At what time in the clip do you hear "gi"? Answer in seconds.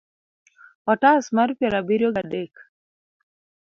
2.15-2.21